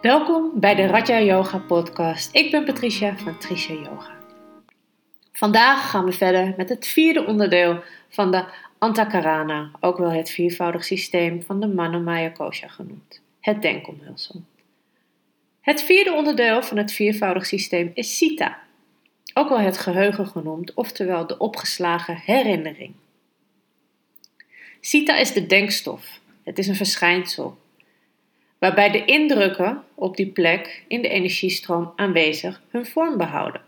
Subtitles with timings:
[0.00, 2.34] Welkom bij de Raja Yoga podcast.
[2.34, 4.18] Ik ben Patricia van Tricia Yoga.
[5.32, 8.44] Vandaag gaan we verder met het vierde onderdeel van de
[8.78, 14.42] Antakarana, ook wel het viervoudig systeem van de Manomaya Kosha genoemd, het denkomhulsel.
[15.60, 18.58] Het vierde onderdeel van het viervoudig systeem is Sita,
[19.34, 22.94] ook wel het geheugen genoemd, oftewel de opgeslagen herinnering.
[24.80, 26.20] Sita is de denkstof.
[26.44, 27.58] Het is een verschijnsel
[28.60, 33.62] waarbij de indrukken op die plek in de energiestroom aanwezig hun vorm behouden.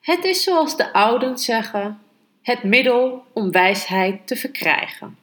[0.00, 2.00] Het is zoals de ouden zeggen,
[2.42, 5.18] het middel om wijsheid te verkrijgen.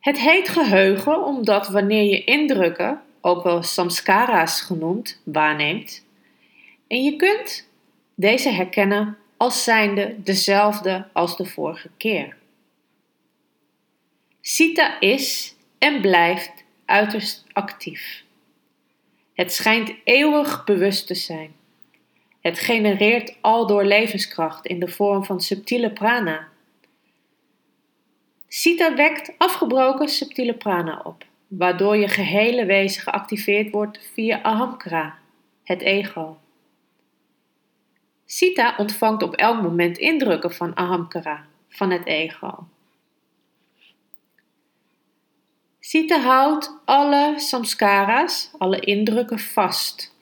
[0.00, 6.06] Het heet geheugen omdat wanneer je indrukken, ook wel samskara's genoemd, waarneemt,
[6.86, 7.68] en je kunt
[8.14, 12.36] deze herkennen als zijnde dezelfde als de vorige keer.
[14.44, 18.24] Sita is en blijft uiterst actief.
[19.34, 21.54] Het schijnt eeuwig bewust te zijn.
[22.40, 26.48] Het genereert aldoor levenskracht in de vorm van subtiele prana.
[28.48, 35.18] Sita wekt afgebroken subtiele prana op, waardoor je gehele wezen geactiveerd wordt via ahamkara,
[35.64, 36.38] het ego.
[38.24, 42.66] Sita ontvangt op elk moment indrukken van ahamkara, van het ego.
[45.92, 50.14] Sita houdt alle samskara's, alle indrukken vast.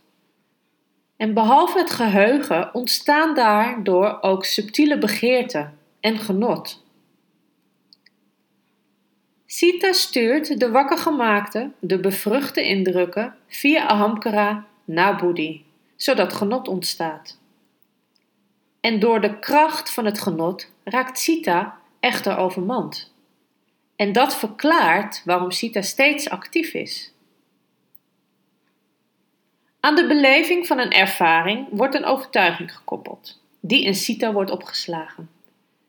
[1.17, 6.85] En behalve het geheugen ontstaan daardoor ook subtiele begeerten en genot.
[9.47, 15.65] Sita stuurt de wakker gemaakte, de bevruchte indrukken via Ahamkara naar Buddhi,
[15.97, 17.39] zodat genot ontstaat.
[18.81, 23.13] En door de kracht van het genot raakt Sita echter overmand.
[24.01, 27.13] En dat verklaart waarom Sita steeds actief is.
[29.81, 35.31] Aan de beleving van een ervaring wordt een overtuiging gekoppeld, die in Sita wordt opgeslagen.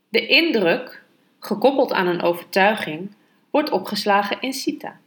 [0.09, 1.03] De indruk,
[1.39, 3.15] gekoppeld aan een overtuiging,
[3.49, 4.99] wordt opgeslagen in Sita.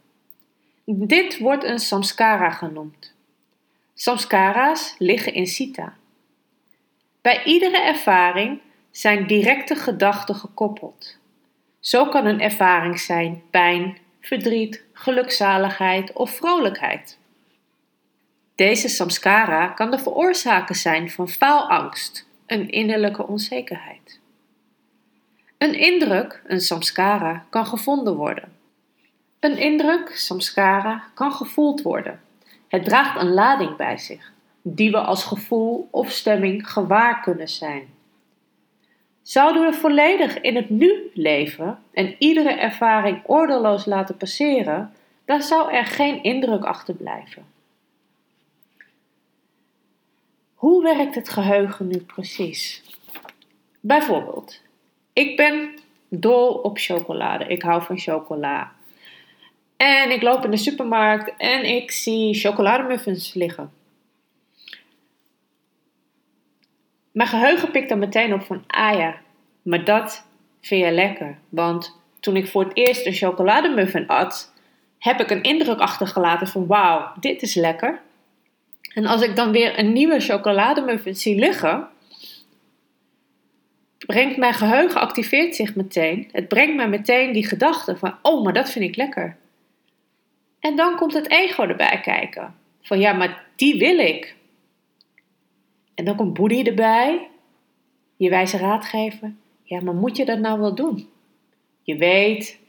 [0.85, 3.13] Dit wordt een samskara genoemd.
[3.93, 5.93] Samskara's liggen in Sita.
[7.21, 8.61] Bij iedere ervaring
[8.91, 11.17] zijn directe gedachten gekoppeld.
[11.85, 17.17] Zo kan een ervaring zijn pijn, verdriet, gelukzaligheid of vrolijkheid.
[18.55, 24.19] Deze samskara kan de veroorzaker zijn van faalangst, een innerlijke onzekerheid.
[25.57, 28.53] Een indruk, een samskara, kan gevonden worden.
[29.39, 32.21] Een indruk, samskara, kan gevoeld worden.
[32.67, 34.31] Het draagt een lading bij zich,
[34.61, 37.94] die we als gevoel of stemming gewaar kunnen zijn.
[39.25, 44.93] Zouden we volledig in het nu leven en iedere ervaring ordeloos laten passeren,
[45.25, 47.45] dan zou er geen indruk achterblijven.
[50.53, 52.83] Hoe werkt het geheugen nu precies?
[53.79, 54.61] Bijvoorbeeld,
[55.13, 57.45] ik ben dol op chocolade.
[57.45, 58.71] Ik hou van chocola.
[59.77, 63.71] En ik loop in de supermarkt en ik zie chocolademuffins liggen.
[67.15, 69.15] Mijn geheugen pikt dan meteen op van, ah ja,
[69.61, 70.27] maar dat
[70.61, 71.37] vind je lekker.
[71.49, 74.53] Want toen ik voor het eerst een chocolademuffin at,
[74.99, 77.99] heb ik een indruk achtergelaten van, wauw, dit is lekker.
[78.93, 81.87] En als ik dan weer een nieuwe chocolademuffin zie liggen,
[84.05, 86.29] brengt mijn geheugen, activeert zich meteen.
[86.31, 89.37] Het brengt mij meteen die gedachte van, oh, maar dat vind ik lekker.
[90.59, 92.55] En dan komt het ego erbij kijken.
[92.81, 94.35] Van ja, maar die wil ik.
[95.95, 97.27] En dan komt Boeddhi erbij,
[98.15, 99.33] je wijze raadgever.
[99.63, 101.09] Ja, maar moet je dat nou wel doen?
[101.81, 102.59] Je weet,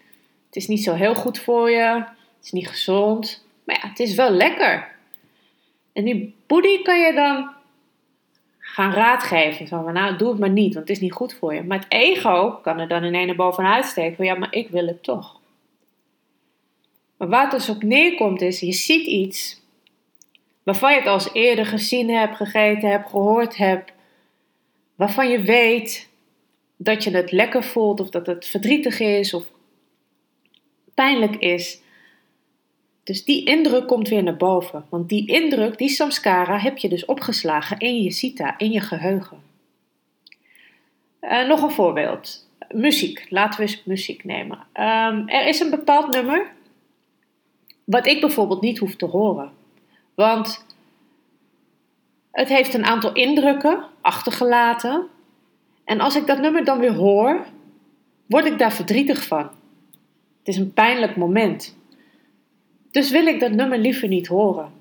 [0.46, 2.04] het is niet zo heel goed voor je,
[2.36, 4.94] het is niet gezond, maar ja, het is wel lekker.
[5.92, 7.54] En die Boeddhi kan je dan
[8.58, 9.68] gaan raadgeven.
[9.68, 11.62] Van, nou, doe het maar niet, want het is niet goed voor je.
[11.62, 14.16] Maar het ego kan er dan in ene bovenuit steken.
[14.16, 15.40] Van, ja, maar ik wil het toch.
[17.16, 19.60] Maar waar het dus op neerkomt is, je ziet iets
[20.66, 23.92] waarvan je het als eerder gezien hebt, gegeten hebt, gehoord hebt,
[24.94, 26.08] waarvan je weet
[26.76, 29.44] dat je het lekker voelt of dat het verdrietig is of
[30.94, 31.80] pijnlijk is.
[33.04, 37.04] Dus die indruk komt weer naar boven, want die indruk, die samskara, heb je dus
[37.04, 39.42] opgeslagen in je sita, in je geheugen.
[41.20, 42.48] Uh, nog een voorbeeld.
[42.70, 43.26] Muziek.
[43.28, 44.58] Laten we eens muziek nemen.
[44.58, 46.52] Um, er is een bepaald nummer
[47.84, 49.55] wat ik bijvoorbeeld niet hoef te horen.
[50.16, 50.66] Want
[52.30, 55.06] het heeft een aantal indrukken achtergelaten.
[55.84, 57.46] En als ik dat nummer dan weer hoor,
[58.26, 59.50] word ik daar verdrietig van.
[60.38, 61.76] Het is een pijnlijk moment.
[62.90, 64.72] Dus wil ik dat nummer liever niet horen.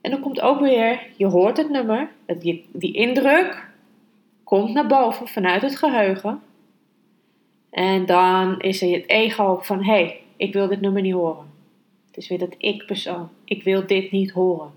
[0.00, 3.68] En dan komt ook weer, je hoort het nummer, die, indruk
[4.42, 6.42] komt naar boven vanuit het geheugen.
[7.70, 11.53] En dan is er het ego van, hé, hey, ik wil dit nummer niet horen.
[12.14, 14.72] Het is weer dat ik-persoon, ik wil dit niet horen.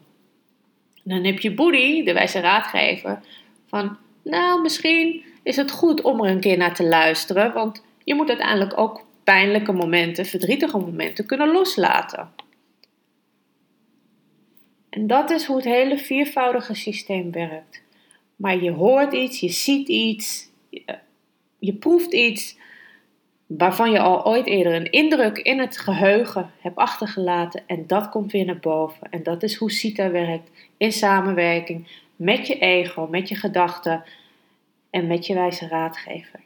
[0.95, 3.19] En dan heb je Boedi, de wijze raadgever,
[3.65, 8.15] van, nou, misschien is het goed om er een keer naar te luisteren, want je
[8.15, 12.29] moet uiteindelijk ook pijnlijke momenten, verdrietige momenten kunnen loslaten.
[14.89, 17.81] En dat is hoe het hele viervoudige systeem werkt.
[18.35, 20.49] Maar je hoort iets, je ziet iets,
[21.59, 22.56] je proeft iets
[23.47, 28.31] waarvan je al ooit eerder een indruk in het geheugen hebt achtergelaten en dat komt
[28.31, 29.07] weer naar boven.
[29.09, 34.03] En dat is hoe CITA werkt in samenwerking met je ego, met je gedachten
[34.89, 36.39] en met je wijze raadgever.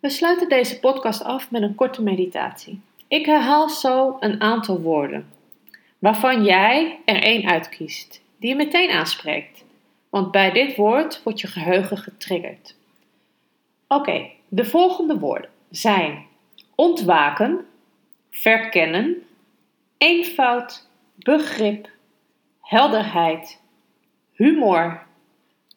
[0.00, 2.80] We sluiten deze podcast af met een korte meditatie.
[3.08, 5.28] Ik herhaal zo een aantal woorden,
[5.98, 9.64] waarvan jij er één uitkiest, die je meteen aanspreekt.
[10.08, 12.74] Want bij dit woord wordt je geheugen getriggerd.
[13.88, 16.26] Oké, de volgende woorden zijn
[16.74, 17.66] ontwaken,
[18.30, 19.26] verkennen,
[19.98, 21.90] eenvoud, begrip,
[22.60, 23.60] helderheid,
[24.32, 25.06] humor,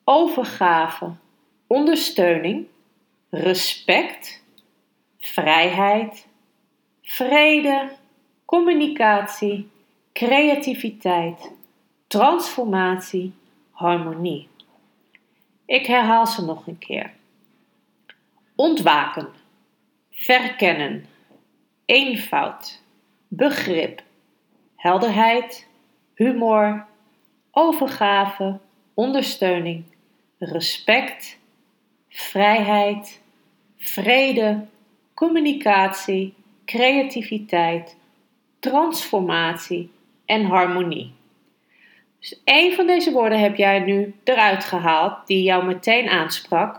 [0.04, 1.12] overgave,
[1.68, 2.68] ondersteuning,
[3.30, 4.44] respect,
[5.18, 6.28] vrijheid,
[7.02, 7.92] vrede,
[8.46, 9.70] communicatie,
[10.14, 11.52] creativiteit,
[12.08, 13.34] transformatie,
[13.72, 14.50] harmonie.
[15.66, 17.14] Ik herhaal ze nog een keer.
[18.56, 19.30] Ontwaken,
[20.22, 21.06] verkennen,
[21.86, 22.82] eenvoud,
[23.28, 24.04] begrip,
[24.76, 25.68] helderheid,
[26.16, 26.86] humor,
[27.52, 28.60] overgave,
[28.94, 29.84] ondersteuning,
[30.38, 31.38] respect,
[32.10, 33.22] vrijheid,
[33.78, 34.66] vrede,
[35.14, 36.34] communicatie,
[36.66, 37.98] creativiteit,
[38.60, 39.92] transformatie.
[40.26, 41.14] En harmonie.
[42.20, 46.76] Dus één van deze woorden heb jij nu eruit gehaald die jou meteen aansprak.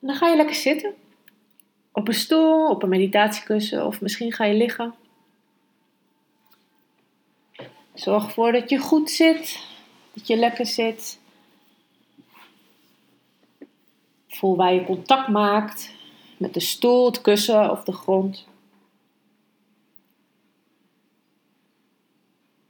[0.00, 0.94] En dan ga je lekker zitten.
[1.96, 4.94] Op een stoel, op een meditatiekussen of misschien ga je liggen.
[7.94, 9.66] Zorg ervoor dat je goed zit,
[10.12, 11.20] dat je lekker zit.
[14.28, 15.92] Voel waar je contact maakt
[16.36, 18.46] met de stoel, het kussen of de grond.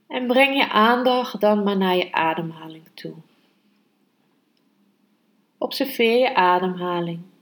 [0.06, 3.15] En breng je aandacht dan maar naar je ademhaling toe.
[5.59, 7.32] Observeer je ademhaling.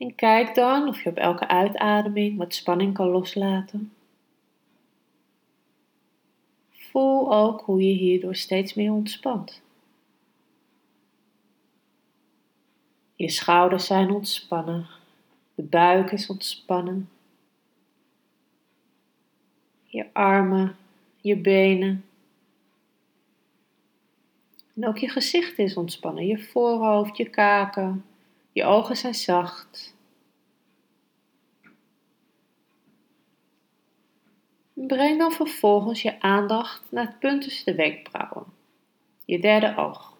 [0.00, 3.92] En kijk dan of je op elke uitademing wat spanning kan loslaten.
[6.70, 9.62] Voel ook hoe je hierdoor steeds meer ontspant.
[13.14, 14.86] Je schouders zijn ontspannen,
[15.54, 17.08] de buik is ontspannen,
[19.84, 20.76] je armen,
[21.16, 22.04] je benen.
[24.74, 28.04] En ook je gezicht is ontspannen, je voorhoofd, je kaken,
[28.52, 29.98] je ogen zijn zacht.
[34.72, 38.46] Breng dan vervolgens je aandacht naar het punt tussen de wenkbrauwen,
[39.24, 40.18] je derde oog.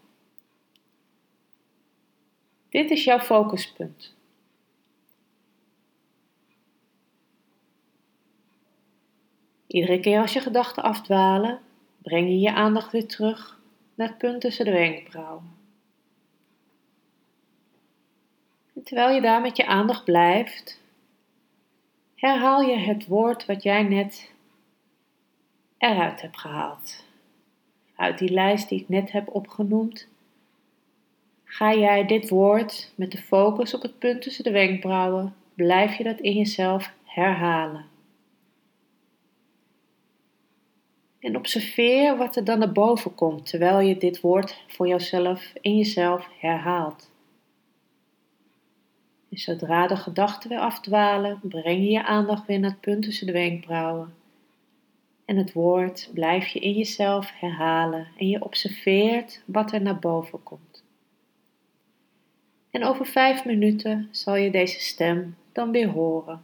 [2.68, 4.14] Dit is jouw focuspunt.
[9.66, 11.60] Iedere keer als je gedachten afdwalen,
[12.02, 13.60] breng je je aandacht weer terug
[13.94, 15.59] naar het punt tussen de wenkbrauwen.
[18.84, 20.80] Terwijl je daar met je aandacht blijft,
[22.14, 24.32] herhaal je het woord wat jij net
[25.78, 27.04] eruit hebt gehaald.
[27.96, 30.08] Uit die lijst die ik net heb opgenoemd,
[31.44, 36.04] ga jij dit woord met de focus op het punt tussen de wenkbrauwen, blijf je
[36.04, 37.84] dat in jezelf herhalen.
[41.18, 45.76] En observeer wat er dan naar boven komt terwijl je dit woord voor jezelf in
[45.76, 47.09] jezelf herhaalt.
[49.30, 53.26] En zodra de gedachten weer afdwalen, breng je je aandacht weer naar het punt tussen
[53.26, 54.14] de wenkbrauwen.
[55.24, 60.42] En het woord blijf je in jezelf herhalen en je observeert wat er naar boven
[60.42, 60.82] komt.
[62.70, 66.42] En over vijf minuten zal je deze stem dan weer horen.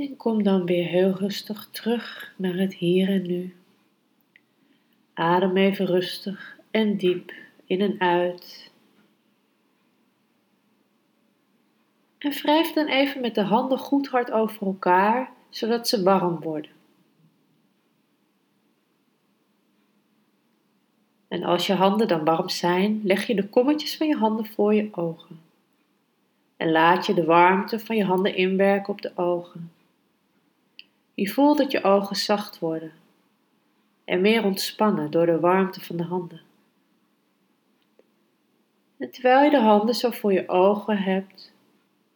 [0.00, 3.54] En kom dan weer heel rustig terug naar het hier en nu.
[5.14, 7.32] Adem even rustig en diep
[7.64, 8.70] in en uit.
[12.18, 16.70] En wrijf dan even met de handen goed hard over elkaar, zodat ze warm worden.
[21.28, 24.74] En als je handen dan warm zijn, leg je de kommetjes van je handen voor
[24.74, 25.40] je ogen.
[26.56, 29.78] En laat je de warmte van je handen inwerken op de ogen.
[31.20, 32.92] Je voelt dat je ogen zacht worden
[34.04, 36.40] en meer ontspannen door de warmte van de handen.
[38.98, 41.52] En terwijl je de handen zo voor je ogen hebt,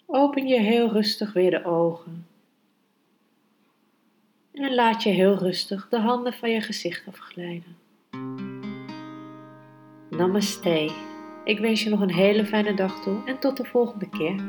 [0.07, 2.27] open je heel rustig weer de ogen.
[4.53, 7.77] En laat je heel rustig de handen van je gezicht afglijden.
[10.11, 10.93] Namaste.
[11.45, 14.43] Ik wens je nog een hele fijne dag toe en tot de volgende keer.